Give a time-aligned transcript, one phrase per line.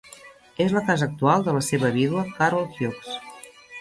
[0.65, 3.15] És la casa actual de la seva vídua Carol Hugues.